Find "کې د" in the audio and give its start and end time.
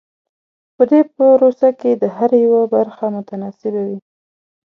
1.79-2.03